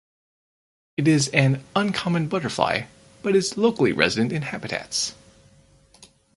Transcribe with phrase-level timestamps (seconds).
[0.97, 2.87] It is an uncommon butterfly
[3.21, 5.13] but is locally resident in habitats.